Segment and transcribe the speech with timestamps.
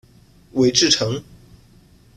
[0.53, 1.23] 韦志成。